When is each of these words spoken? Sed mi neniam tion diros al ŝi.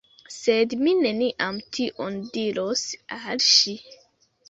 Sed 0.35 0.73
mi 0.87 0.93
neniam 1.01 1.61
tion 1.79 2.19
diros 2.41 2.85
al 3.21 3.49
ŝi. 3.53 3.81